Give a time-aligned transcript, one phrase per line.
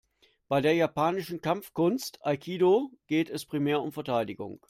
[0.47, 4.59] Bei der japanischen Kampfkunst Aikido geht es primär um Verteidigung.